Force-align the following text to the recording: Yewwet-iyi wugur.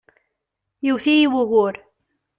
Yewwet-iyi 0.85 1.27
wugur. 1.33 1.75